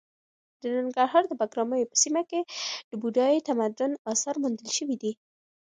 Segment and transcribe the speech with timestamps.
[0.61, 2.41] د ننګرهار د بګراميو په سیمه کې
[2.89, 5.11] د بودايي تمدن اثار موندل شوي دي.